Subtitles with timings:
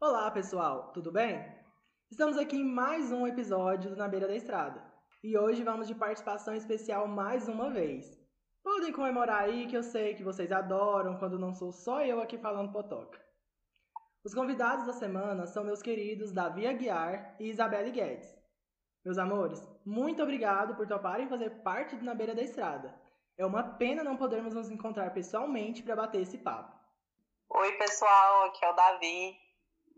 [0.00, 1.44] Olá, pessoal, tudo bem?
[2.08, 4.80] Estamos aqui em mais um episódio do Na Beira da Estrada.
[5.20, 8.16] E hoje vamos de participação especial mais uma vez.
[8.62, 12.38] Podem comemorar aí que eu sei que vocês adoram quando não sou só eu aqui
[12.38, 13.20] falando potoca.
[14.24, 18.32] Os convidados da semana são meus queridos Davi Aguiar e Isabelle Guedes.
[19.04, 22.94] Meus amores, muito obrigado por toparem fazer parte do Na Beira da Estrada.
[23.36, 26.81] É uma pena não podermos nos encontrar pessoalmente para bater esse papo.
[27.54, 29.36] Oi, pessoal, aqui é o Davi.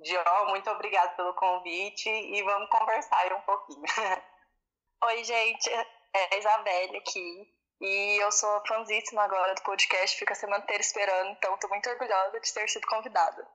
[0.02, 3.84] Dió, muito obrigado pelo convite e vamos conversar um pouquinho.
[5.04, 7.54] Oi, gente, é a Isabelle aqui.
[7.80, 11.88] E eu sou fãzíssima agora do podcast, fico a semana inteira esperando, então estou muito
[11.88, 13.46] orgulhosa de ter sido convidada.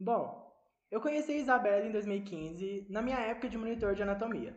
[0.00, 0.50] Bom,
[0.90, 4.56] eu conheci a Isabelle em 2015, na minha época de monitor de anatomia.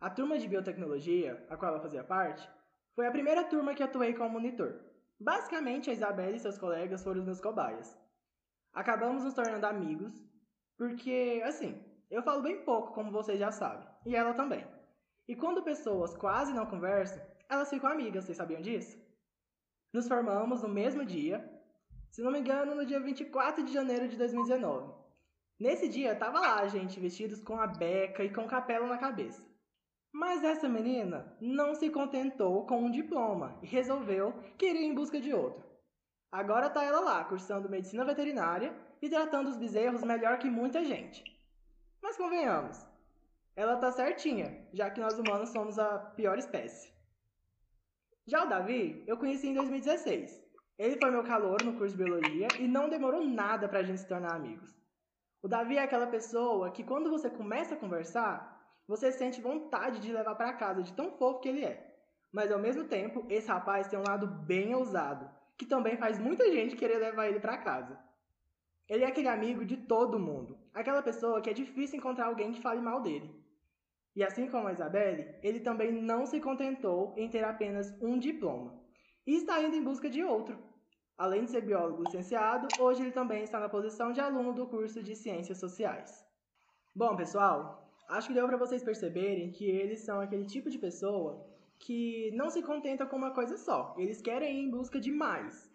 [0.00, 2.48] A turma de biotecnologia, a qual ela fazia parte,
[2.94, 4.80] foi a primeira turma que atuei como monitor.
[5.18, 8.03] Basicamente, a Isabelle e seus colegas foram os meus cobaias.
[8.74, 10.12] Acabamos nos tornando amigos,
[10.76, 11.80] porque, assim,
[12.10, 14.66] eu falo bem pouco, como vocês já sabem, e ela também.
[15.28, 18.98] E quando pessoas quase não conversam, elas ficam amigas, vocês sabiam disso?
[19.92, 21.48] Nos formamos no mesmo dia,
[22.10, 24.92] se não me engano, no dia 24 de janeiro de 2019.
[25.58, 29.40] Nesse dia, tava lá, gente, vestidos com a beca e com capela na cabeça.
[30.12, 35.20] Mas essa menina não se contentou com um diploma e resolveu que iria em busca
[35.20, 35.73] de outro.
[36.34, 41.22] Agora tá ela lá, cursando medicina veterinária e tratando os bezerros melhor que muita gente.
[42.02, 42.84] Mas convenhamos,
[43.54, 46.92] ela tá certinha, já que nós humanos somos a pior espécie.
[48.26, 50.42] Já o Davi, eu conheci em 2016.
[50.76, 54.08] Ele foi meu calor no curso de biologia e não demorou nada pra gente se
[54.08, 54.74] tornar amigos.
[55.40, 60.12] O Davi é aquela pessoa que quando você começa a conversar, você sente vontade de
[60.12, 61.94] levar para casa de tão fofo que ele é.
[62.32, 66.50] Mas ao mesmo tempo, esse rapaz tem um lado bem ousado, que também faz muita
[66.50, 67.98] gente querer levar ele para casa.
[68.88, 72.60] Ele é aquele amigo de todo mundo, aquela pessoa que é difícil encontrar alguém que
[72.60, 73.34] fale mal dele.
[74.14, 78.78] E assim como a Isabelle, ele também não se contentou em ter apenas um diploma
[79.26, 80.56] e está indo em busca de outro.
[81.16, 85.02] Além de ser biólogo licenciado, hoje ele também está na posição de aluno do curso
[85.02, 86.24] de Ciências Sociais.
[86.94, 91.53] Bom, pessoal, acho que deu para vocês perceberem que eles são aquele tipo de pessoa
[91.78, 93.94] que não se contenta com uma coisa só.
[93.98, 95.70] Eles querem ir em busca de mais.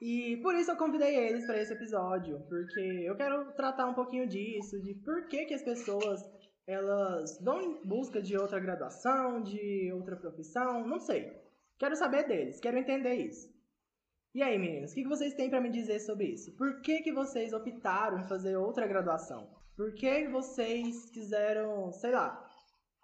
[0.00, 4.26] E por isso eu convidei eles para esse episódio, porque eu quero tratar um pouquinho
[4.26, 6.24] disso, de por que, que as pessoas
[6.66, 11.32] elas vão em busca de outra graduação, de outra profissão, não sei.
[11.78, 13.50] Quero saber deles, quero entender isso.
[14.32, 16.52] E aí, meninos, o que vocês têm para me dizer sobre isso?
[16.56, 19.50] Por que, que vocês optaram em fazer outra graduação?
[19.76, 22.49] Por que vocês quiseram, sei lá,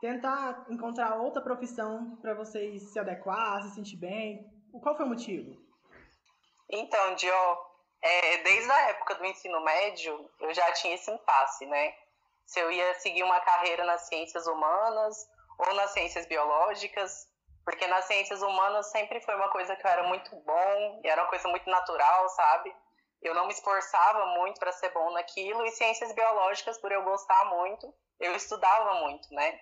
[0.01, 4.45] tentar encontrar outra profissão para vocês se adequar, se sentir bem?
[4.83, 5.57] Qual foi o motivo?
[6.71, 7.33] Então, Dio,
[8.03, 11.95] é, desde a época do ensino médio, eu já tinha esse impasse, né?
[12.45, 15.17] Se eu ia seguir uma carreira nas ciências humanas
[15.59, 17.27] ou nas ciências biológicas,
[17.65, 21.23] porque nas ciências humanas sempre foi uma coisa que eu era muito bom, e era
[21.23, 22.75] uma coisa muito natural, sabe?
[23.23, 27.45] eu não me esforçava muito para ser bom naquilo, e ciências biológicas, por eu gostar
[27.47, 29.59] muito, eu estudava muito, né?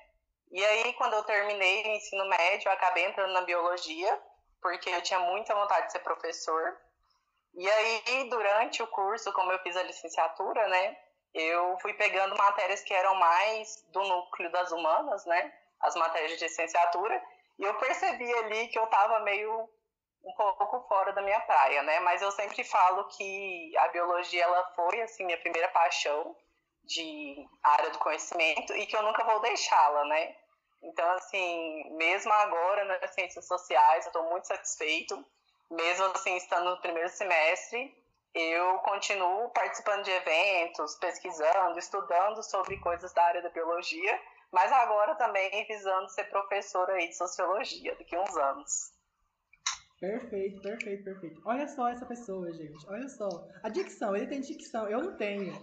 [0.50, 4.22] E aí, quando eu terminei o ensino médio, eu acabei entrando na biologia,
[4.60, 6.76] porque eu tinha muita vontade de ser professor.
[7.54, 10.96] E aí, durante o curso, como eu fiz a licenciatura, né,
[11.32, 16.44] eu fui pegando matérias que eram mais do núcleo das humanas, né, as matérias de
[16.44, 17.22] licenciatura,
[17.58, 19.68] e eu percebi ali que eu estava meio
[20.24, 22.00] um pouco fora da minha praia, né?
[22.00, 26.34] Mas eu sempre falo que a biologia ela foi assim minha primeira paixão
[26.84, 30.36] de área do conhecimento e que eu nunca vou deixá-la, né?
[30.82, 35.24] Então assim, mesmo agora nas ciências sociais, eu estou muito satisfeito,
[35.70, 37.94] mesmo assim estando no primeiro semestre,
[38.34, 45.14] eu continuo participando de eventos, pesquisando, estudando sobre coisas da área da biologia, mas agora
[45.14, 48.92] também visando ser professora aí de sociologia daqui a uns anos.
[50.00, 51.40] Perfeito, perfeito, perfeito.
[51.46, 52.84] Olha só essa pessoa, gente.
[52.88, 53.28] Olha só.
[53.62, 55.54] A dicção, ele tem dicção, eu não tenho.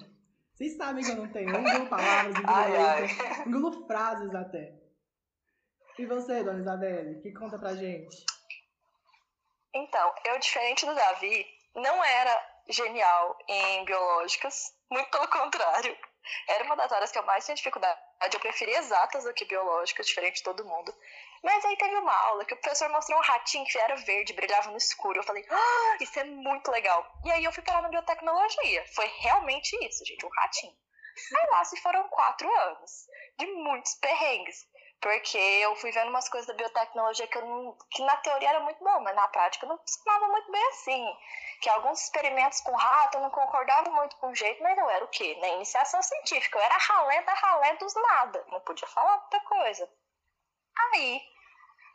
[0.62, 1.50] Vocês sabem que eu não tenho.
[1.50, 4.76] Eu engulo palavras, engulo ai, letras, engulo frases até.
[5.98, 8.24] E você, dona Isabelle, que conta pra gente?
[9.74, 15.98] Então, eu, diferente do Davi, não era genial em biológicas, muito pelo contrário.
[16.48, 18.00] Era uma das áreas que eu mais tinha dificuldade.
[18.32, 20.94] Eu preferia exatas do que biológicas, diferente de todo mundo.
[21.44, 24.70] Mas aí teve uma aula que o professor mostrou um ratinho que era verde, brilhava
[24.70, 25.20] no escuro.
[25.20, 27.06] Eu falei, ah, isso é muito legal.
[27.26, 28.86] E aí eu fui parar na biotecnologia.
[28.96, 30.74] Foi realmente isso, gente, um ratinho.
[31.36, 32.92] Aí lá se foram quatro anos
[33.38, 34.68] de muitos perrengues.
[35.02, 38.60] Porque eu fui vendo umas coisas da biotecnologia que, eu não, que na teoria era
[38.60, 41.18] muito bom, mas na prática não funcionava muito bem assim.
[41.60, 45.04] Que alguns experimentos com rato eu não concordava muito com o jeito, mas eu era
[45.04, 45.36] o quê?
[45.42, 48.46] Na iniciação científica, eu era ralé da ralé dos nada.
[48.50, 49.90] Não podia falar muita coisa.
[50.78, 51.22] Aí,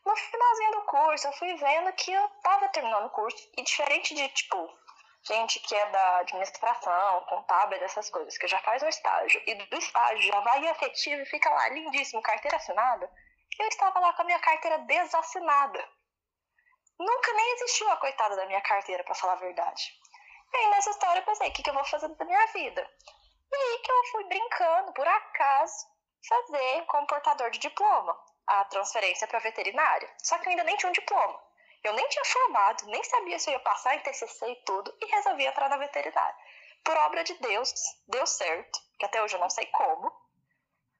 [0.06, 4.14] no finalzinho do curso, eu fui vendo que eu tava terminando o curso, e diferente
[4.14, 4.70] de, tipo,
[5.24, 9.76] gente que é da administração, contábil, dessas coisas, que já faz um estágio, e do
[9.76, 13.10] estágio já vai efetivo e fica lá lindíssimo, carteira assinada,
[13.58, 15.88] eu estava lá com a minha carteira desassinada.
[16.98, 19.92] Nunca nem existiu a coitada da minha carteira, para falar a verdade.
[20.52, 22.88] E aí nessa história eu pensei, o que, que eu vou fazer da minha vida?
[23.52, 25.86] E aí que eu fui brincando, por acaso,
[26.28, 28.16] fazer como portador de diploma
[28.46, 30.08] a transferência para veterinária.
[30.22, 31.42] Só que eu ainda nem tinha um diploma.
[31.82, 35.06] Eu nem tinha formado, nem sabia se eu ia passar em TCC e tudo, e
[35.06, 36.36] resolvi entrar na veterinária.
[36.84, 37.72] Por obra de Deus,
[38.08, 40.10] deu certo, que até hoje eu não sei como.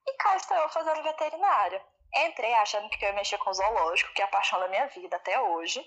[0.06, 1.84] E cá estou eu fazendo veterinária.
[2.14, 5.16] Entrei achando que eu ia mexer com zoológico, que é a paixão da minha vida
[5.16, 5.84] até hoje.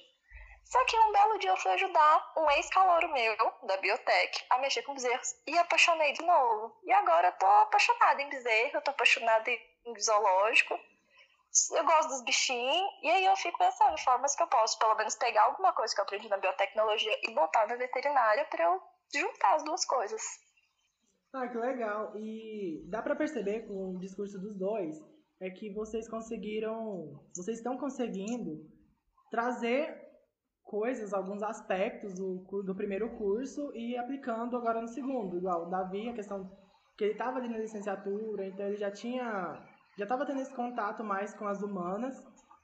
[0.65, 4.83] Só que um belo dia eu fui ajudar um ex-calouro meu, da biotech, a mexer
[4.83, 6.77] com bezerros e apaixonei de novo.
[6.83, 10.79] E agora eu tô apaixonada em bezerro, eu tô apaixonada em zoológico
[11.75, 15.15] eu gosto dos bichinhos, e aí eu fico pensando formas que eu posso, pelo menos,
[15.15, 18.81] pegar alguma coisa que eu aprendi na biotecnologia e botar na veterinária para eu
[19.13, 20.21] juntar as duas coisas.
[21.33, 22.13] Ah, que legal.
[22.17, 24.97] E dá para perceber com o discurso dos dois
[25.41, 28.67] é que vocês conseguiram, vocês estão conseguindo
[29.31, 30.09] trazer
[30.63, 35.37] coisas, alguns aspectos do, do primeiro curso e aplicando agora no segundo.
[35.37, 36.49] Igual o Davi, a questão
[36.97, 39.65] que ele estava ali na licenciatura, então ele já tinha
[39.99, 42.15] já estava tendo esse contato mais com as humanas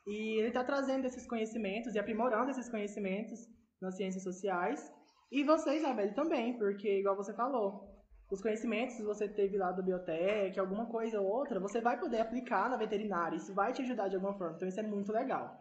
[0.08, 3.40] e ele está trazendo esses conhecimentos e aprimorando esses conhecimentos
[3.82, 4.82] nas ciências sociais.
[5.30, 7.94] E você, Isabelle, também, porque, igual você falou,
[8.32, 12.22] os conhecimentos que você teve lá do biotech, alguma coisa ou outra, você vai poder
[12.22, 13.36] aplicar na veterinária.
[13.36, 14.56] Isso vai te ajudar de alguma forma.
[14.56, 15.60] Então, isso é muito legal.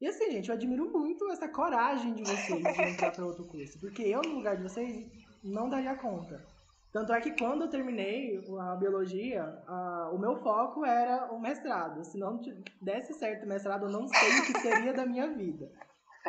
[0.00, 3.78] E assim, gente, eu admiro muito essa coragem de vocês de entrar para outro curso.
[3.80, 5.06] Porque eu, no lugar de vocês,
[5.44, 6.44] não daria conta.
[6.92, 12.02] Tanto é que quando eu terminei a biologia, a, o meu foco era o mestrado.
[12.04, 12.40] Se não
[12.80, 15.70] desse certo o mestrado, eu não sei o que seria da minha vida.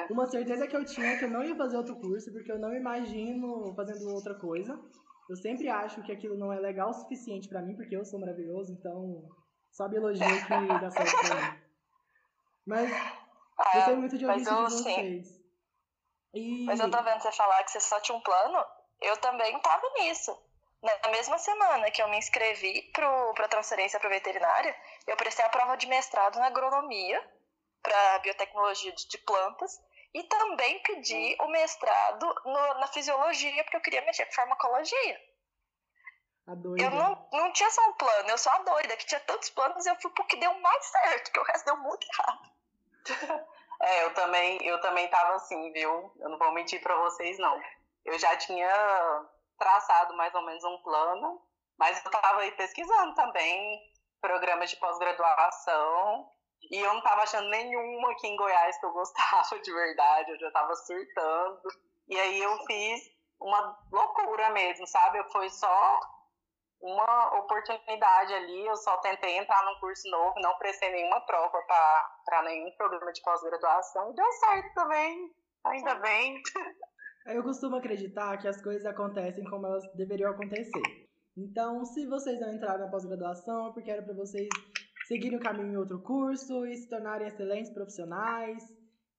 [0.09, 2.59] Uma certeza que eu tinha é que eu não ia fazer outro curso, porque eu
[2.59, 4.79] não imagino fazendo outra coisa.
[5.29, 8.19] Eu sempre acho que aquilo não é legal o suficiente para mim, porque eu sou
[8.19, 9.29] maravilhoso, então
[9.71, 11.59] só a biologia que dá certo pra mim.
[12.65, 12.91] Mas
[13.57, 15.39] ah, gostei muito de ouvir isso de vocês.
[16.33, 16.65] E...
[16.65, 18.57] Mas eu tô vendo você falar que você só tinha um plano,
[19.01, 20.38] eu também tava nisso.
[20.81, 24.74] Na mesma semana que eu me inscrevi para transferência para veterinária,
[25.06, 27.22] eu prestei a prova de mestrado na agronomia,
[27.81, 29.78] para biotecnologia de, de, plantas,
[30.14, 35.30] e também pedi o mestrado no, na fisiologia, porque eu queria mexer com farmacologia.
[36.48, 39.86] Eu não, não tinha só um plano, eu sou a doida, que tinha tantos planos
[39.86, 42.50] e eu fui pro que deu mais certo, que o resto deu muito errado.
[43.81, 46.12] É, eu também, eu também tava assim, viu?
[46.20, 47.62] Eu não vou mentir para vocês, não.
[48.04, 48.70] Eu já tinha
[49.59, 51.41] traçado mais ou menos um plano,
[51.77, 53.79] mas eu estava aí pesquisando também
[54.21, 56.29] programas de pós-graduação
[56.71, 60.39] e eu não estava achando nenhuma aqui em Goiás que eu gostava de verdade, eu
[60.39, 61.61] já estava surtando.
[62.07, 63.01] E aí eu fiz
[63.39, 65.23] uma loucura mesmo, sabe?
[65.31, 66.00] Foi só
[66.81, 71.61] uma oportunidade ali, eu só tentei entrar num curso novo, não prestei nenhuma prova
[72.25, 75.35] para nenhum programa de pós-graduação e deu certo também,
[75.65, 76.41] ainda bem.
[77.25, 81.07] Eu costumo acreditar que as coisas acontecem como elas deveriam acontecer.
[81.38, 84.47] Então, se vocês não entraram na pós-graduação, é porque era para vocês
[85.07, 88.64] seguirem o caminho em outro curso e se tornarem excelentes profissionais.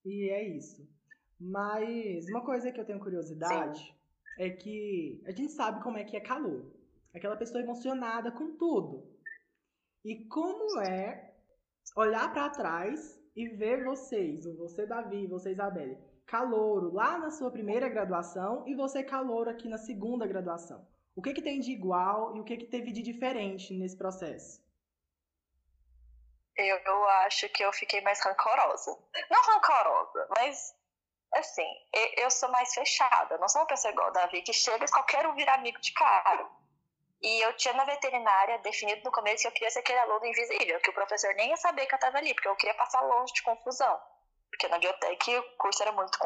[0.04, 0.86] E é isso.
[1.40, 3.94] Mas uma coisa que eu tenho curiosidade Sim.
[4.38, 6.70] é que a gente sabe como é que é calor.
[7.14, 9.08] Aquela pessoa emocionada com tudo.
[10.04, 11.34] E como é
[11.96, 15.96] olhar para trás e ver vocês, ou você, Davi, você, Isabelle,
[16.30, 20.86] calouro lá na sua primeira graduação e você calouro aqui na segunda graduação.
[21.16, 24.64] O que, que tem de igual e o que, que teve de diferente nesse processo?
[26.56, 28.96] Eu, eu acho que eu fiquei mais rancorosa.
[29.28, 30.72] Não rancorosa, mas
[31.34, 31.68] assim,
[32.16, 33.36] eu sou mais fechada.
[33.38, 35.92] Não sou uma pessoa igual o Davi que chega e qualquer um virar amigo de
[35.92, 36.48] cara.
[37.20, 40.80] E eu tinha na veterinária definido no começo que eu queria ser aquele aluno invisível,
[40.80, 43.32] que o professor nem ia saber que eu estava ali, porque eu queria passar longe
[43.32, 44.00] de confusão.
[44.50, 46.18] Porque na biotech o curso era muito.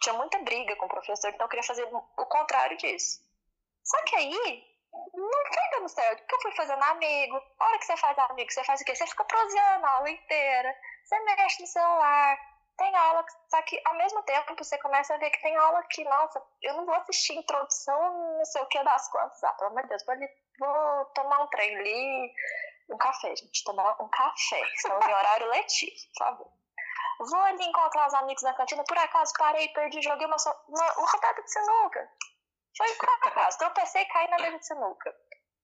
[0.00, 3.20] tinha muita briga com o professor, então eu queria fazer o contrário disso.
[3.82, 4.64] Só que aí,
[5.14, 7.42] não foi dando certo, porque eu fui fazendo amigo.
[7.58, 8.94] A hora que você faz amigo, você faz o quê?
[8.94, 12.38] Você fica proseando a aula inteira, você mexe no celular,
[12.76, 16.02] tem aula, só que ao mesmo tempo você começa a ver que tem aula que,
[16.04, 19.42] nossa, eu não vou assistir introdução, não sei o que das quantas.
[19.44, 20.02] Ah, pelo amor de Deus,
[20.58, 22.32] vou, tomar um trem ali,
[22.90, 23.64] Um café, gente.
[23.64, 24.60] Tomar um café.
[24.74, 26.59] Estamos em horário letivo, por favor.
[27.20, 28.82] Vou ali encontrar os amigos na cantina.
[28.84, 30.36] Por acaso parei, perdi, joguei uma,
[30.68, 32.10] uma, uma rodada de sinuca.
[32.76, 33.58] Foi por acaso.
[33.58, 35.14] Tropecei e caí na mesa de sinuca.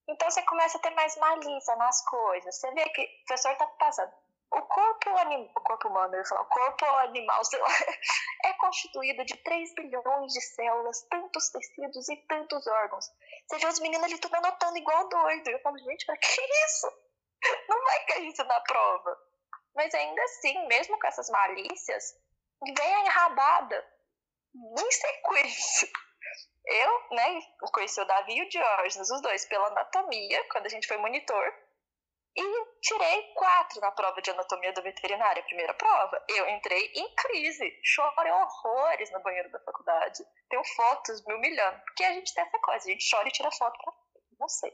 [0.08, 2.54] Então você começa a ter mais malícia nas coisas.
[2.54, 4.12] Você vê que o professor tá passando.
[4.52, 5.50] O corpo, anim...
[5.56, 7.68] o corpo humano, eu o corpo animal lá,
[8.44, 13.06] é constituído de 3 bilhões de células, tantos tecidos e tantos órgãos.
[13.48, 15.48] Você vê os meninos ali tudo anotando igual doido.
[15.48, 16.86] Eu falo, gente, pra que isso?
[17.68, 19.25] Não vai cair isso na prova.
[19.76, 22.14] Mas ainda assim, mesmo com essas malícias,
[22.64, 23.86] vem a enrabada
[24.54, 25.88] em sequência.
[26.64, 27.40] Eu, né,
[27.72, 31.54] conheci o Davi e o Diógenes, os dois, pela anatomia, quando a gente foi monitor.
[32.38, 36.22] E tirei quatro na prova de anatomia da veterinária, primeira prova.
[36.28, 40.24] Eu entrei em crise, chorei horrores no banheiro da faculdade.
[40.50, 43.50] Tenho fotos me humilhando, porque a gente tem essa coisa, a gente chora e tira
[43.52, 43.92] foto pra
[44.38, 44.72] não sei.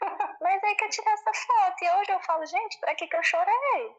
[0.40, 1.84] Mas aí que eu tirei essa foto.
[1.84, 3.96] E hoje eu falo, gente, pra que, que eu chorei?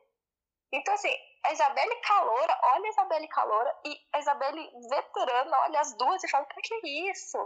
[0.74, 1.16] Então, assim,
[1.46, 6.30] a Isabelle Caloura, olha a Isabelle Caloura e a Isabelle veterana, olha as duas e
[6.30, 7.38] fala, pra que isso?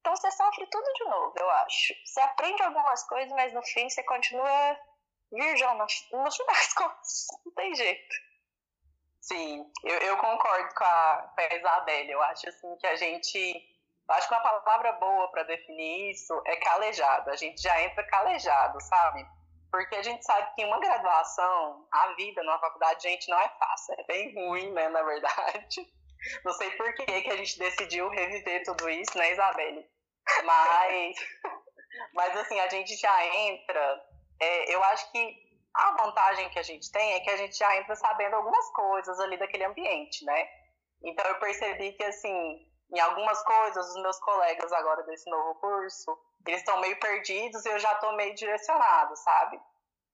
[0.00, 1.94] Então você sofre tudo de novo, eu acho.
[2.04, 4.76] Você aprende algumas coisas, mas no fim você continua
[5.30, 7.26] virgão no, no final das contas.
[7.46, 8.16] Não tem jeito.
[9.20, 12.10] Sim, eu, eu concordo com a, com a Isabelle.
[12.10, 13.68] Eu acho assim que a gente.
[14.08, 17.30] Acho que uma palavra boa para definir isso é calejado.
[17.30, 19.24] A gente já entra calejado, sabe?
[19.72, 23.94] Porque a gente sabe que uma graduação, a vida numa faculdade, gente, não é fácil.
[23.98, 25.90] É bem ruim, né, na verdade.
[26.44, 29.84] Não sei por que, que a gente decidiu reviver tudo isso, né, Isabelle?
[30.44, 31.16] Mas,
[32.14, 34.00] mas assim, a gente já entra
[34.42, 35.36] é, eu acho que
[35.72, 39.20] a vantagem que a gente tem é que a gente já entra sabendo algumas coisas
[39.20, 40.48] ali daquele ambiente, né?
[41.00, 46.18] Então eu percebi que, assim, em algumas coisas, os meus colegas agora desse novo curso,
[46.46, 49.60] eles estão meio perdidos e eu já estou meio direcionado, sabe?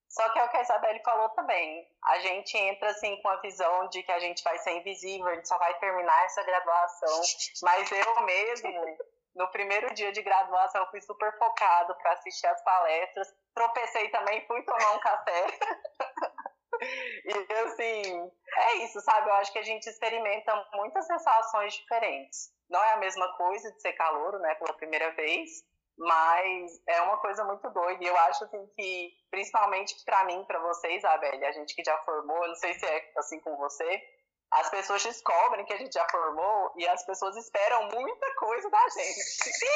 [0.08, 1.86] Só que é o que a Isabelle falou também.
[2.04, 5.34] A gente entra assim com a visão de que a gente vai ser invisível, a
[5.34, 7.20] gente só vai terminar essa graduação.
[7.62, 8.98] Mas eu mesmo,
[9.34, 14.62] no primeiro dia de graduação, fui super focado para assistir as palestras tropecei também, fui
[14.62, 15.46] tomar um café.
[17.24, 19.28] e assim, é isso, sabe?
[19.28, 22.52] Eu acho que a gente experimenta muitas sensações diferentes.
[22.70, 25.64] Não é a mesma coisa de ser calouro, né, pela primeira vez,
[25.98, 28.02] mas é uma coisa muito doida.
[28.02, 31.96] E eu acho assim que, principalmente para mim, para você, Isabelle, a gente que já
[31.98, 34.02] formou, não sei se é assim com você,
[34.50, 38.88] as pessoas descobrem que a gente já formou e as pessoas esperam muita coisa da
[38.88, 39.20] gente.
[39.20, 39.66] Sim!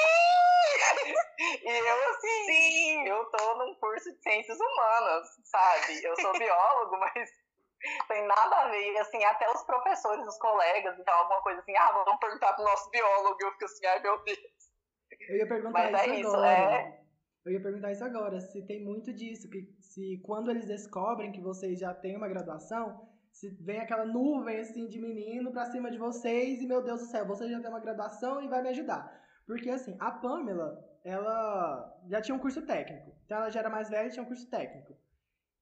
[1.63, 3.09] e eu, assim, Sim.
[3.09, 6.03] eu tô num curso de ciências humanas, sabe?
[6.05, 7.31] Eu sou biólogo, mas
[8.09, 11.93] tem nada a ver, assim, até os professores, os colegas, então alguma coisa assim, ah,
[11.93, 14.62] vamos perguntar pro nosso biólogo, eu fico assim, ai meu Deus.
[15.29, 16.75] Eu ia perguntar mas isso, é isso agora.
[16.77, 17.03] É...
[17.45, 21.41] Eu ia perguntar isso agora, se tem muito disso, que se quando eles descobrem que
[21.41, 25.99] vocês já têm uma graduação, se vem aquela nuvem assim de menino pra cima de
[25.99, 29.21] vocês e meu Deus do céu, você já tem uma graduação e vai me ajudar.
[29.47, 33.13] Porque assim, a Pamela, ela já tinha um curso técnico.
[33.25, 34.97] Então ela já era mais velha e tinha um curso técnico.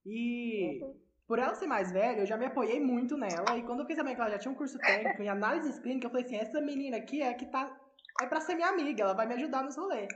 [0.04, 0.94] E uhum.
[1.26, 3.56] por ela ser mais velha, eu já me apoiei muito nela.
[3.56, 6.06] E quando eu fiquei sabendo que ela já tinha um curso técnico em análise clínica,
[6.06, 7.79] eu falei assim, essa menina aqui é que tá.
[8.22, 10.08] É pra ser minha amiga, ela vai me ajudar nos rolês.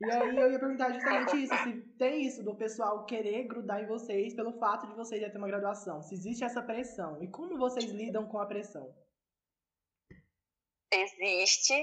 [0.00, 3.86] E aí eu ia perguntar justamente isso, se tem isso do pessoal querer grudar em
[3.86, 6.02] vocês pelo fato de vocês já ter uma graduação.
[6.02, 7.20] Se existe essa pressão.
[7.22, 8.94] E como vocês lidam com a pressão?
[10.92, 11.74] Existe.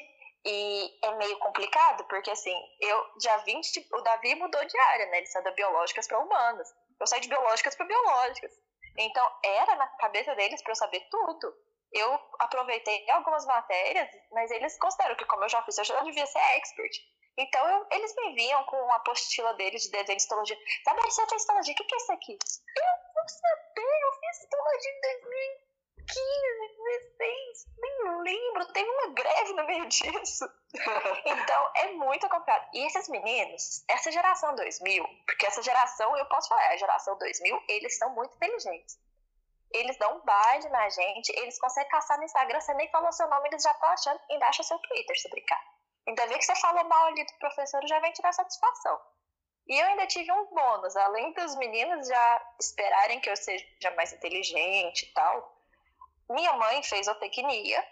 [0.45, 5.07] E é meio complicado, porque assim, eu já vim, tipo, o Davi mudou de área,
[5.07, 5.17] né?
[5.17, 6.69] Ele saiu da biológicas para humanas.
[6.99, 8.51] Eu saí de biológicas para biológicas.
[8.97, 11.53] Então, era na cabeça deles para eu saber tudo.
[11.95, 16.25] Eu aproveitei algumas matérias, mas eles consideram que, como eu já fiz, eu já devia
[16.25, 16.91] ser expert.
[17.37, 20.57] Então, eu, eles me viam com a apostila deles de desenho de histologia.
[20.83, 22.33] Sabe, você tem histologia, o que, que é isso aqui?
[22.33, 25.65] Eu não sabia, eu fiz histologia em 2015,
[27.17, 30.45] 2016, nem lembro, teve uma greve no meio disso.
[31.25, 32.69] então, é muito complicado.
[32.73, 37.63] E esses meninos, essa geração 2000, porque essa geração, eu posso falar, a geração 2000,
[37.69, 38.97] eles são muito inteligentes.
[39.75, 43.27] Eles dão um baile na gente, eles conseguem caçar no Instagram, você nem falou seu
[43.27, 45.61] nome, eles já estão achando, ainda acham seu Twitter, se brincar.
[46.07, 48.99] Ainda vê que você falou mal ali do professor já vem tirar satisfação.
[49.67, 54.13] E eu ainda tive um bônus, além dos meninos já esperarem que eu seja mais
[54.13, 55.55] inteligente e tal.
[56.29, 57.83] Minha mãe fez zootecnia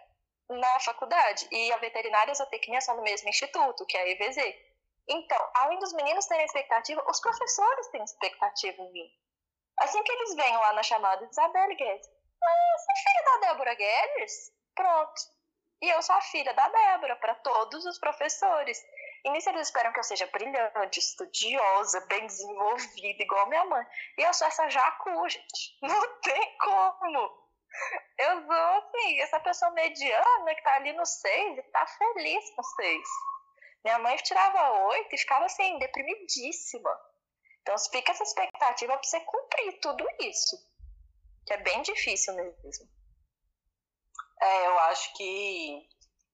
[0.49, 4.09] na faculdade e a veterinária e a zootecnia são do mesmo instituto, que é a
[4.09, 4.37] EVZ.
[5.07, 9.22] Então, além dos meninos terem expectativa, os professores têm expectativa em mim.
[9.79, 12.09] Assim que eles vêm lá na chamada, Isabelle Guedes,
[12.43, 14.51] ah, você é filha da Débora Guedes?
[14.75, 15.21] Pronto.
[15.81, 18.81] E eu sou a filha da Débora para todos os professores.
[19.25, 23.85] E nisso eles esperam que eu seja brilhante, estudiosa, bem desenvolvida, igual minha mãe.
[24.17, 25.77] E eu sou essa jacu, gente.
[25.81, 27.43] Não tem como.
[28.19, 32.63] Eu sou, assim, essa pessoa mediana que tá ali no 6 e tá feliz com
[32.63, 33.01] 6.
[33.83, 36.97] Minha mãe tirava 8 e ficava, assim, deprimidíssima.
[37.63, 40.58] Então fica essa expectativa pra você cumprir tudo isso.
[41.46, 42.89] Que é bem difícil mesmo.
[44.41, 45.88] É, eu acho que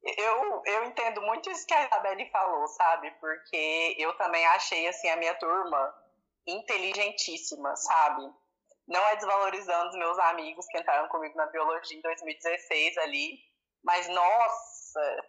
[0.03, 3.11] eu, eu entendo muito isso que a Isabelle falou, sabe?
[3.19, 5.95] Porque eu também achei, assim, a minha turma
[6.47, 8.33] inteligentíssima, sabe?
[8.87, 13.39] Não é desvalorizando os meus amigos que entraram comigo na biologia em 2016 ali,
[13.83, 15.25] mas nossa,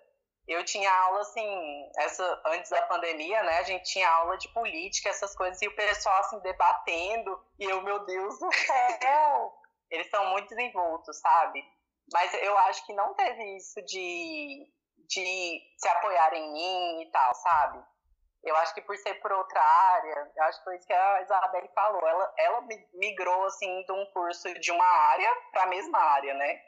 [0.53, 3.59] eu tinha aula assim, essa antes da pandemia, né?
[3.59, 7.81] A gente tinha aula de política, essas coisas, e o pessoal assim debatendo, e eu,
[7.83, 9.55] meu Deus do céu!
[9.91, 11.65] Eles são muito desenvoltos, sabe?
[12.13, 14.67] Mas eu acho que não teve isso de,
[15.09, 17.85] de se apoiar em mim e tal, sabe?
[18.43, 21.23] Eu acho que por ser por outra área, eu acho que foi isso que a
[21.23, 22.07] Isabelle falou.
[22.07, 26.61] Ela, ela migrou, assim, de um curso de uma área para a mesma área, né?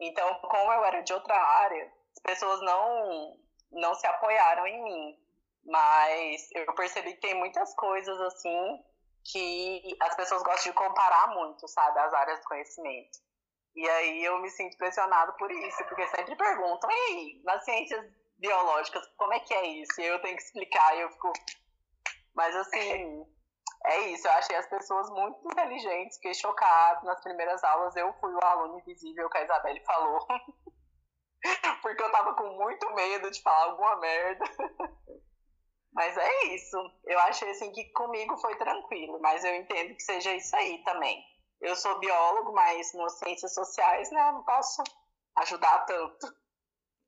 [0.00, 3.36] Então, como eu era de outra área, as pessoas não,
[3.72, 5.18] não se apoiaram em mim.
[5.64, 8.82] Mas eu percebi que tem muitas coisas, assim,
[9.24, 11.98] que as pessoas gostam de comparar muito, sabe?
[11.98, 13.18] As áreas do conhecimento.
[13.76, 18.04] E aí eu me sinto pressionado por isso, porque sempre perguntam, ei, nas ciências
[18.38, 20.00] biológicas, como é que é isso?
[20.00, 21.32] E eu tenho que explicar, e eu fico.
[22.34, 23.26] Mas assim,
[23.84, 28.32] é isso, eu achei as pessoas muito inteligentes, fiquei chocado nas primeiras aulas, eu fui
[28.32, 30.26] o aluno invisível que a Isabelle falou.
[31.82, 34.44] porque eu tava com muito medo de falar alguma merda.
[35.92, 36.76] Mas é isso.
[37.04, 41.24] Eu achei assim que comigo foi tranquilo, mas eu entendo que seja isso aí também
[41.60, 44.82] eu sou biólogo, mas nas ciências sociais, né, não posso
[45.36, 46.26] ajudar tanto.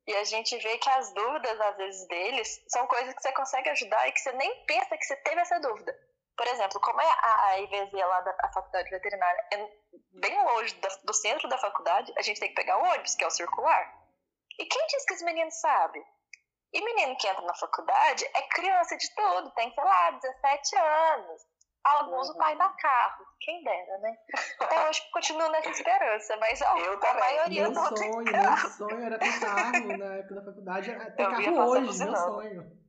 [0.06, 3.68] E a gente vê que as dúvidas, às vezes, deles são coisas que você consegue
[3.70, 5.96] ajudar e que você nem pensa que você teve essa dúvida.
[6.36, 9.70] Por exemplo, como é a IVZ lá da faculdade veterinária é
[10.12, 13.26] bem longe do centro da faculdade, a gente tem que pegar o ônibus, que é
[13.26, 13.99] o circular.
[14.60, 16.04] E quem diz que os meninos sabem?
[16.74, 21.42] E menino que entra na faculdade é criança de tudo, tem, sei lá, 17 anos.
[21.82, 22.34] Alguns uhum.
[22.34, 24.18] o pai dá carro, quem dera, né?
[24.60, 28.60] Até hoje continuo nessa esperança, mas ó, eu a maioria meu não sonho, tem carro.
[28.60, 32.80] Meu sonho era ter carro na época da faculdade, ter eu carro hoje, meu sonho.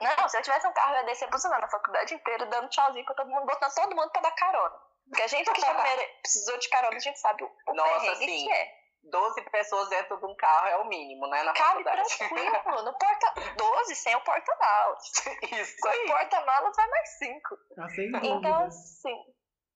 [0.00, 3.04] Não, se eu tivesse um carro, eu ia descer buzinando a faculdade inteira, dando tchauzinho
[3.04, 4.76] pra todo mundo, botando todo mundo pra dar carona.
[5.08, 5.74] Porque a gente que já
[6.22, 8.79] precisou de carona, a gente sabe o Nossa, assim, que é.
[9.02, 11.42] 12 pessoas dentro de um carro é o mínimo, né?
[11.42, 12.18] Na Cabe faculdade.
[12.18, 12.82] tranquilo.
[12.82, 13.34] No porta...
[13.56, 15.02] 12 sem o porta-malas.
[15.42, 16.04] Isso Com aí.
[16.04, 17.58] o porta-malas vai mais 5.
[17.78, 17.86] Ah,
[18.22, 19.24] então, assim.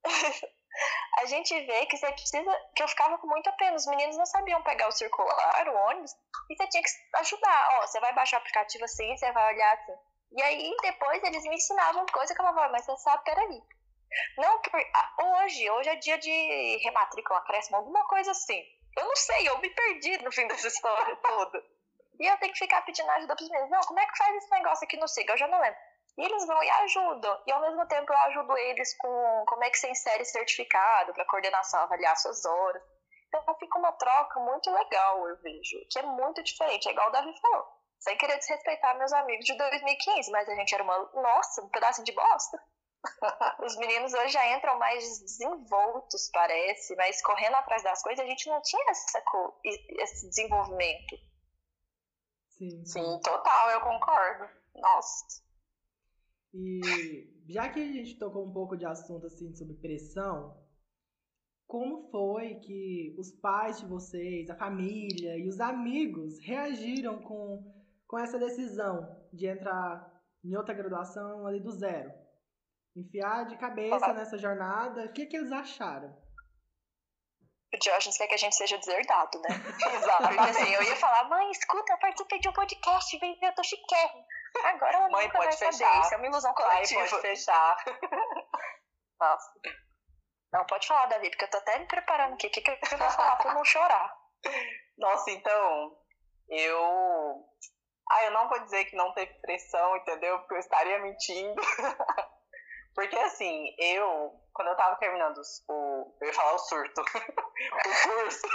[1.18, 2.60] a gente vê que você precisa.
[2.74, 3.76] Que eu ficava com muita pena.
[3.76, 6.12] Os meninos não sabiam pegar o circular, o ônibus,
[6.50, 7.68] e você tinha que ajudar.
[7.78, 9.94] Ó, você vai baixar o aplicativo assim, você vai olhar assim.
[10.32, 13.62] E aí depois eles me ensinavam coisa que eu falava, mas você sabe, peraí.
[14.36, 14.80] Não, por...
[15.42, 18.62] hoje, hoje é dia de rematrícula, acréscimo, alguma coisa assim.
[18.96, 21.64] Eu não sei, eu me perdi no fim dessa história toda.
[22.20, 23.70] E eu tenho que ficar pedindo ajuda pros meninos.
[23.70, 25.32] Não, como é que faz esse negócio aqui no SIGA?
[25.32, 25.78] Eu já não lembro.
[26.16, 27.42] E eles vão e ajudam.
[27.46, 31.24] E ao mesmo tempo eu ajudo eles com como é que você insere certificado para
[31.24, 32.82] coordenação avaliar suas horas.
[33.28, 35.76] Então fica uma troca muito legal, eu vejo.
[35.90, 36.88] Que é muito diferente.
[36.88, 37.66] É igual o Davi falou.
[37.98, 40.96] Sem querer desrespeitar meus amigos de 2015, mas a gente era uma.
[41.14, 42.62] Nossa, um pedaço de bosta.
[43.64, 48.48] Os meninos hoje já entram mais desenvoltos, parece, mas correndo atrás das coisas, a gente
[48.48, 49.22] não tinha essa,
[49.64, 51.16] esse desenvolvimento.
[52.50, 54.48] Sim, sim, total, eu concordo.
[54.74, 55.42] Nossa.
[56.52, 56.80] E
[57.48, 60.56] já que a gente tocou um pouco de assunto assim sobre pressão,
[61.66, 67.74] como foi que os pais de vocês, a família e os amigos reagiram com,
[68.06, 70.12] com essa decisão de entrar
[70.44, 72.23] em outra graduação ali do zero?
[72.96, 75.04] Enfiar de cabeça nessa jornada.
[75.04, 76.16] O que, que eles acharam?
[77.74, 79.48] O Diógenes quer que a gente seja deserdado, né?
[79.96, 80.28] Exato.
[80.28, 83.54] Porque assim, eu ia falar, mãe, escuta, eu participei de um podcast, vem ver, eu
[83.54, 84.24] tô chiquérrimo.
[84.64, 85.90] Agora ela mãe nunca pode vai fechar.
[85.90, 87.00] saber, isso é uma ilusão coletiva.
[87.00, 87.84] Pai pode fechar.
[89.20, 89.52] Nossa.
[90.52, 92.46] Não, pode falar, Davi, porque eu tô até me preparando aqui.
[92.46, 94.16] O que, que eu vou falar pra não chorar?
[94.96, 95.98] Nossa, então,
[96.48, 97.44] eu...
[98.08, 100.38] Ah, eu não vou dizer que não teve pressão, entendeu?
[100.38, 101.60] Porque eu estaria mentindo.
[102.94, 106.16] Porque assim, eu, quando eu tava terminando o.
[106.20, 107.00] Eu ia falar o surto.
[107.02, 108.46] o curso.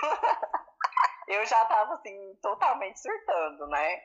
[1.27, 4.01] eu já tava assim, totalmente surtando, né?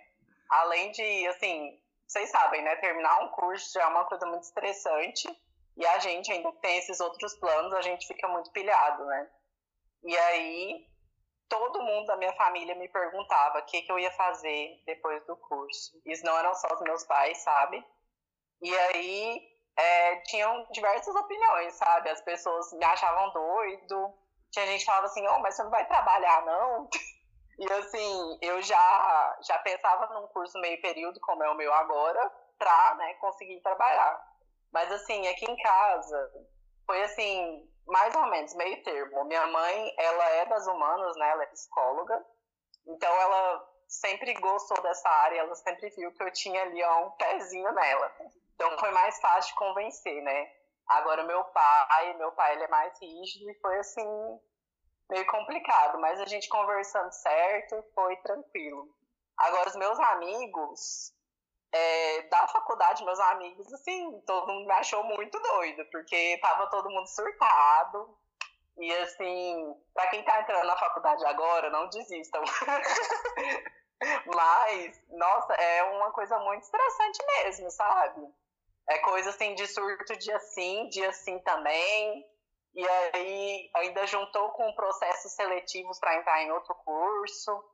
[0.50, 2.76] Além de, assim, vocês sabem, né?
[2.76, 5.28] Terminar um curso já é uma coisa muito estressante.
[5.76, 9.30] E a gente ainda tem esses outros planos, a gente fica muito pilhado, né?
[10.04, 10.86] E aí,
[11.48, 15.36] todo mundo da minha família me perguntava o que, que eu ia fazer depois do
[15.36, 16.00] curso.
[16.04, 17.84] Isso não eram só os meus pais, sabe?
[18.62, 22.10] E aí é, tinham diversas opiniões, sabe?
[22.10, 24.14] As pessoas me achavam doido.
[24.50, 26.88] Tinha gente que falava assim, oh, mas você não vai trabalhar, não?
[27.56, 32.28] E assim, eu já, já pensava num curso meio período, como é o meu agora,
[32.58, 34.20] pra né, conseguir trabalhar.
[34.72, 36.32] Mas assim, aqui em casa,
[36.84, 39.24] foi assim, mais ou menos, meio termo.
[39.24, 41.30] Minha mãe, ela é das humanas, né?
[41.30, 42.26] Ela é psicóloga.
[42.88, 47.10] Então ela sempre gostou dessa área, ela sempre viu que eu tinha ali ó, um
[47.12, 48.12] pezinho nela.
[48.54, 50.50] Então foi mais fácil convencer, né?
[50.86, 54.40] Agora meu pai, meu pai ele é mais rígido e foi assim
[55.10, 58.88] meio complicado, mas a gente conversando certo, foi tranquilo.
[59.36, 61.12] Agora os meus amigos,
[61.72, 66.90] é, da faculdade, meus amigos, assim, todo mundo me achou muito doido, porque tava todo
[66.90, 68.16] mundo surtado.
[68.76, 72.42] E assim, para quem tá entrando na faculdade agora, não desistam.
[74.26, 78.34] Mas, nossa, é uma coisa muito estressante mesmo, sabe?
[78.88, 82.24] É coisa assim de surto dia sim, dia sim também.
[82.74, 87.64] E aí ainda juntou com processos seletivos para entrar em outro curso.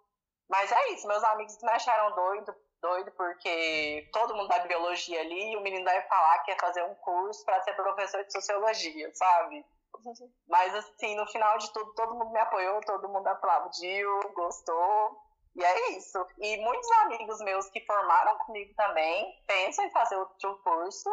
[0.49, 5.53] Mas é isso, meus amigos me acharam doido, doido porque todo mundo da biologia ali
[5.53, 9.11] e o menino deve falar que quer fazer um curso para ser professor de sociologia,
[9.15, 9.65] sabe?
[10.49, 15.30] Mas assim, no final de tudo, todo mundo me apoiou, todo mundo aplaudiu, gostou.
[15.57, 16.25] E é isso.
[16.39, 21.11] E muitos amigos meus que formaram comigo também pensam em fazer outro curso.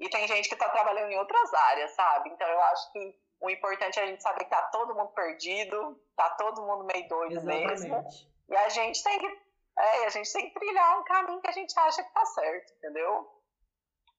[0.00, 2.30] E tem gente que está trabalhando em outras áreas, sabe?
[2.30, 6.00] Então eu acho que o importante é a gente saber que tá todo mundo perdido,
[6.16, 7.66] tá todo mundo meio doido Exatamente.
[7.66, 8.04] mesmo.
[8.48, 9.44] E a gente tem que
[9.76, 12.72] é, a gente tem que trilhar um caminho que a gente acha que tá certo,
[12.74, 13.28] entendeu?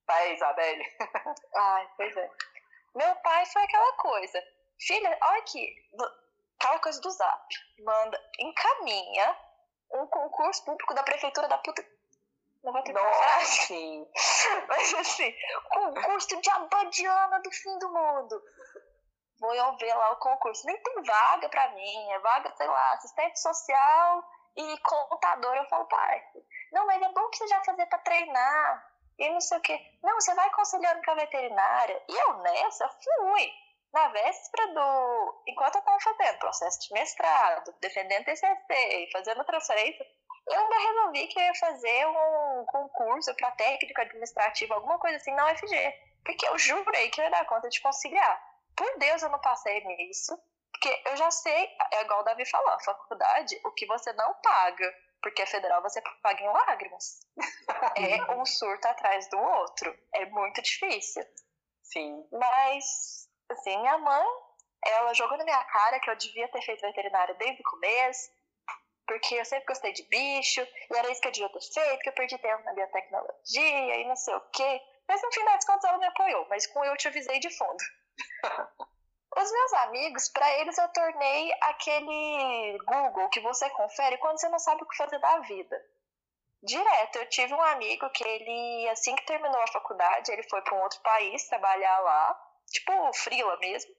[0.06, 0.84] Vai, Isabelle.
[1.56, 2.30] Ai, pois é.
[2.94, 4.44] Meu pai foi aquela coisa.
[4.80, 5.74] Filha, olha aqui,
[6.60, 7.56] aquela coisa do zap.
[7.80, 9.38] Manda, encaminha
[9.96, 11.86] um concurso público da prefeitura da puta.
[12.64, 14.08] Não vou ter Nossa, sim.
[14.68, 15.34] Mas assim,
[15.70, 18.44] concurso de abadiana do fim do mundo.
[19.40, 20.66] Vou eu ver lá o concurso.
[20.66, 22.12] Nem tem vaga pra mim.
[22.12, 24.24] É vaga, sei lá, assistente social
[24.56, 25.56] e contador.
[25.56, 26.24] Eu falo, pai,
[26.72, 28.92] não, mas é bom que você já fazer pra treinar.
[29.18, 29.80] E não sei o quê.
[30.04, 32.04] Não, você vai conciliando com a veterinária.
[32.08, 33.24] E eu nessa fui
[33.96, 35.44] na véspera do.
[35.48, 40.06] Enquanto eu estava fazendo processo de mestrado, defendendo TCC e fazendo transferência,
[40.50, 45.34] eu ainda resolvi que eu ia fazer um concurso para técnico administrativo, alguma coisa assim
[45.34, 45.76] na UFG.
[46.26, 48.44] Porque eu jurei que eu ia dar conta de conciliar.
[48.76, 50.38] Por Deus, eu não passei nisso.
[50.72, 54.34] Porque eu já sei, é igual o Davi falou, a faculdade, o que você não
[54.44, 57.22] paga, porque a federal você paga em lágrimas.
[57.96, 59.98] é um surto atrás do outro.
[60.14, 61.24] É muito difícil.
[61.82, 62.28] Sim.
[62.32, 64.26] Mas assim, minha mãe,
[64.86, 68.30] ela jogou na minha cara que eu devia ter feito veterinária desde o começo,
[69.08, 72.10] porque eu sempre gostei de bicho, e era isso que eu devia ter feito, que
[72.10, 74.82] eu perdi tempo na biotecnologia e não sei o quê.
[75.08, 77.84] Mas no fim das contas ela me apoiou, mas com eu te avisei de fundo.
[79.38, 84.60] Os meus amigos, para eles eu tornei aquele Google que você confere quando você não
[84.60, 85.86] sabe o que fazer da vida.
[86.64, 90.76] Direto, eu tive um amigo que ele, assim que terminou a faculdade, ele foi para
[90.76, 93.94] um outro país trabalhar lá tipo frila mesmo.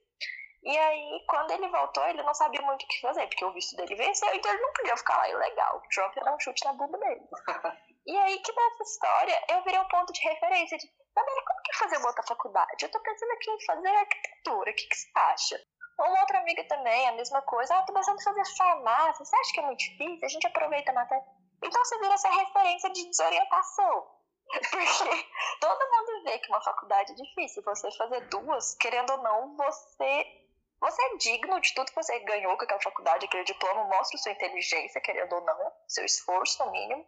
[0.63, 3.75] E aí, quando ele voltou, ele não sabia muito o que fazer, porque o visto
[3.75, 5.77] dele venceu, então ele não podia ficar lá ilegal.
[5.77, 7.21] O Trump ia dar um chute na bunda dele.
[8.05, 11.77] e aí que nessa história eu virei um ponto de referência de, Isabela, como que
[11.77, 12.83] fazer uma outra faculdade?
[12.83, 15.61] Eu tô pensando aqui em fazer arquitetura, o que, que você acha?
[15.99, 17.75] Uma outra amiga também, a mesma coisa.
[17.75, 20.25] Ah, tô pensando em fazer farmácia, você acha que é muito difícil?
[20.25, 21.25] A gente aproveita a matéria.
[21.63, 24.07] Então você vira essa referência de desorientação.
[24.71, 25.27] Porque
[25.59, 27.63] todo mundo vê que uma faculdade é difícil.
[27.63, 30.47] Você fazer duas, querendo ou não, você
[30.79, 34.31] você é digno de tudo que você ganhou com aquela faculdade, aquele diploma, mostra sua
[34.31, 37.05] inteligência, querendo ou não, seu esforço no mínimo.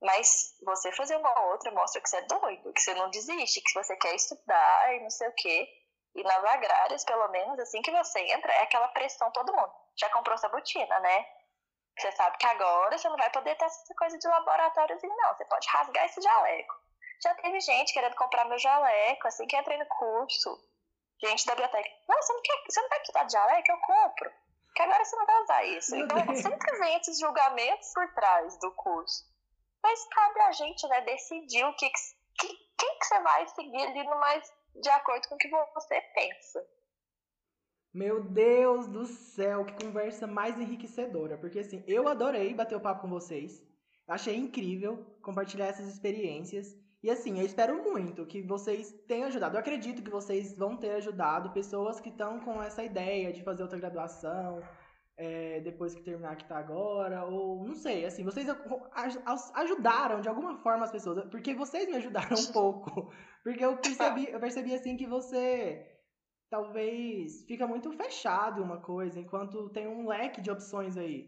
[0.00, 3.74] Mas você fazer uma outra mostra que você é doido, que você não desiste, que
[3.74, 5.68] você quer estudar e não sei o quê.
[6.14, 9.72] E nas agrárias, pelo menos, assim que você entra, é aquela pressão todo mundo.
[9.96, 11.26] Já comprou sua botina, né?
[11.98, 15.34] Você sabe que agora você não vai poder ter essa coisa de laboratóriozinho, não.
[15.34, 16.74] Você pode rasgar esse jaleco.
[17.22, 20.62] Já teve gente querendo comprar meu jaleco assim que entrei no curso.
[21.22, 21.88] Gente da biblioteca.
[22.06, 23.72] Não, você não, quer, você não vai precisar de jaleco?
[23.72, 24.32] Eu compro.
[24.74, 25.96] Que agora você não vai usar isso.
[25.96, 29.24] Então sempre vem esses julgamentos por trás do curso.
[29.82, 31.88] Mas cabe a gente, né, decidir o que,
[32.38, 36.00] que, quem que você vai seguir ali no mais de acordo com o que você
[36.14, 36.66] pensa.
[37.96, 41.38] Meu Deus do céu, que conversa mais enriquecedora.
[41.38, 43.62] Porque assim, eu adorei bater o papo com vocês.
[44.06, 46.76] Achei incrível compartilhar essas experiências.
[47.02, 49.56] E assim, eu espero muito que vocês tenham ajudado.
[49.56, 53.62] Eu acredito que vocês vão ter ajudado pessoas que estão com essa ideia de fazer
[53.62, 54.62] outra graduação,
[55.16, 58.46] é, depois que terminar que tá agora, ou não sei, assim, vocês
[59.54, 63.10] ajudaram de alguma forma as pessoas, porque vocês me ajudaram um pouco,
[63.42, 65.95] porque eu percebi, eu percebi assim que você
[66.56, 71.18] talvez fica muito fechado uma coisa, enquanto tem um leque de opções aí.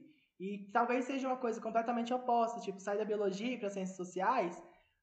[0.41, 4.55] E talvez seja uma coisa completamente oposta, tipo, sair da biologia para ciências sociais,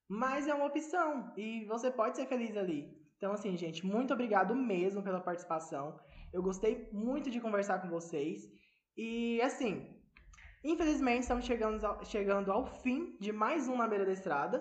[0.10, 2.80] mas é uma opção e você pode ser feliz ali.
[3.18, 6.00] Então, assim, gente, muito obrigado mesmo pela participação.
[6.34, 8.50] Eu gostei muito de conversar com vocês.
[8.98, 9.74] E, assim,
[10.64, 14.58] infelizmente estamos chegando ao, chegando ao fim de mais um Na Beira da Estrada.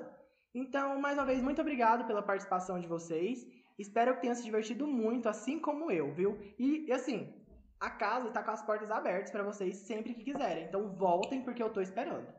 [0.55, 3.47] Então, mais uma vez, muito obrigado pela participação de vocês.
[3.79, 6.39] Espero que tenham se divertido muito, assim como eu, viu?
[6.59, 7.35] E, e assim,
[7.81, 10.65] a casa está com as portas abertas para vocês sempre que quiserem.
[10.65, 12.33] Então, voltem porque eu estou esperando.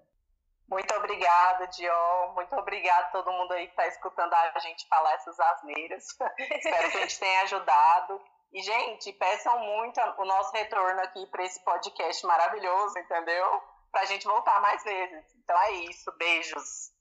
[0.67, 2.33] Muito obrigada, Dior.
[2.33, 6.05] Muito obrigada a todo mundo aí que está escutando a gente falar essas asneiras.
[6.39, 8.21] Espero que a gente tenha ajudado.
[8.51, 13.61] E, gente, peçam muito o nosso retorno aqui para esse podcast maravilhoso, entendeu?
[13.91, 15.25] Para a gente voltar mais vezes.
[15.43, 16.11] Então é isso.
[16.17, 16.94] Beijos.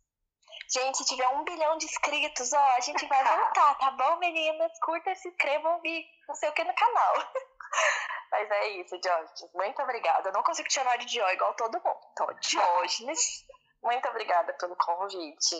[0.70, 4.72] Gente, se tiver um bilhão de inscritos, ó, a gente vai voltar, tá bom, meninas?
[4.80, 7.14] Curta, se inscrevam e não sei o que no canal.
[8.30, 9.52] Mas é isso, Diógenes.
[9.54, 10.28] Muito obrigada.
[10.28, 12.00] Eu não consigo te chamar de Dió igual todo mundo.
[12.12, 13.44] Então, Diógenes,
[13.82, 15.56] muito obrigada pelo convite.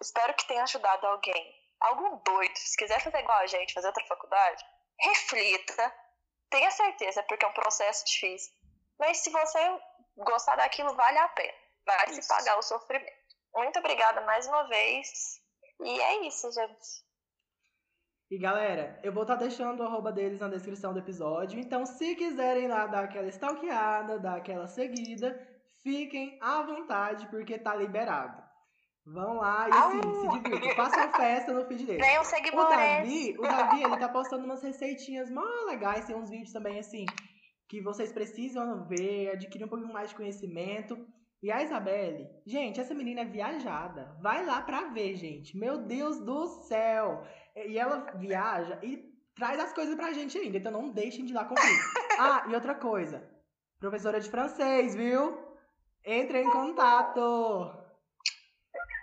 [0.00, 1.54] Espero que tenha ajudado alguém.
[1.80, 4.64] Algum doido, se quiser fazer igual a gente, fazer outra faculdade,
[5.00, 5.94] reflita.
[6.50, 8.52] Tenha certeza, porque é um processo difícil.
[8.98, 9.80] Mas se você
[10.16, 11.54] gostar daquilo, vale a pena.
[11.86, 12.22] Vai isso.
[12.22, 13.17] se pagar o sofrimento.
[13.54, 15.40] Muito obrigada mais uma vez.
[15.80, 17.08] E é isso, gente.
[18.30, 21.58] E galera, eu vou estar tá deixando o arroba deles na descrição do episódio.
[21.58, 25.34] Então, se quiserem lá dar aquela stalkeada, dar aquela seguida,
[25.82, 28.48] fiquem à vontade, porque tá liberado.
[29.06, 30.76] Vão lá e assim, se divirtam.
[30.76, 32.06] Façam festa no feed deles.
[32.06, 32.66] Venham seguidores.
[32.66, 36.78] O Davi, o Davi, ele tá postando umas receitinhas mó legais, tem uns vídeos também
[36.78, 37.06] assim,
[37.66, 40.98] que vocês precisam ver, adquirir um pouquinho mais de conhecimento.
[41.40, 44.16] E a Isabelle, gente, essa menina é viajada.
[44.20, 45.56] Vai lá pra ver, gente.
[45.56, 47.24] Meu Deus do céu.
[47.54, 50.58] E ela viaja e traz as coisas pra gente ainda.
[50.58, 51.78] Então não deixem de ir lá conferir.
[52.18, 53.22] ah, e outra coisa.
[53.78, 55.38] Professora de francês, viu?
[56.04, 57.72] Entre em contato.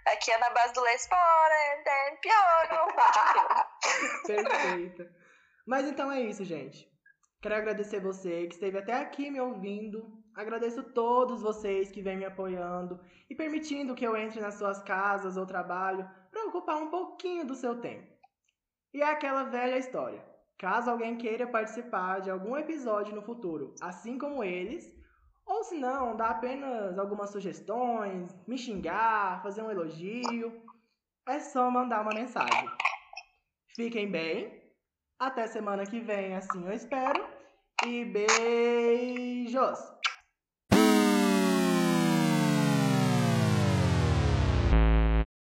[0.08, 1.84] Aqui é na base do Lespore,
[2.22, 2.88] pior.
[4.28, 5.06] Perfeito.
[5.66, 6.88] Mas então é isso, gente.
[7.42, 10.25] Quero agradecer você que esteve até aqui me ouvindo.
[10.36, 15.38] Agradeço todos vocês que vêm me apoiando e permitindo que eu entre nas suas casas
[15.38, 18.14] ou trabalho para ocupar um pouquinho do seu tempo.
[18.94, 20.22] E é aquela velha história.
[20.58, 24.94] Caso alguém queira participar de algum episódio no futuro, assim como eles,
[25.46, 30.62] ou se não, dar apenas algumas sugestões, me xingar, fazer um elogio,
[31.28, 32.70] é só mandar uma mensagem.
[33.74, 34.64] Fiquem bem,
[35.18, 37.26] até semana que vem, assim eu espero,
[37.86, 39.95] e beijos!